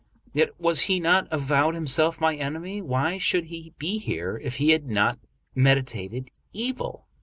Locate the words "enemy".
2.35-2.81